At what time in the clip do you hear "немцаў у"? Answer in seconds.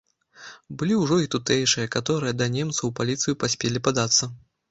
2.55-2.93